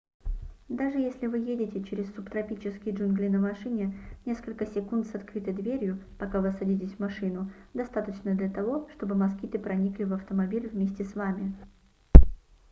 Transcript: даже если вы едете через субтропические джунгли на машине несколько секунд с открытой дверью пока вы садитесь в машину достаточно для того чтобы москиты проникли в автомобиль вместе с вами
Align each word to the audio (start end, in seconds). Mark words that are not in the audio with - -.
даже 0.67 0.97
если 0.97 1.27
вы 1.27 1.37
едете 1.37 1.83
через 1.83 2.11
субтропические 2.15 2.95
джунгли 2.95 3.27
на 3.27 3.37
машине 3.39 3.95
несколько 4.25 4.65
секунд 4.65 5.05
с 5.05 5.13
открытой 5.13 5.53
дверью 5.53 5.99
пока 6.17 6.41
вы 6.41 6.51
садитесь 6.53 6.93
в 6.95 6.99
машину 6.99 7.51
достаточно 7.75 8.33
для 8.33 8.49
того 8.49 8.89
чтобы 8.95 9.13
москиты 9.13 9.59
проникли 9.59 10.05
в 10.05 10.13
автомобиль 10.15 10.67
вместе 10.67 11.03
с 11.05 11.13
вами 11.13 11.55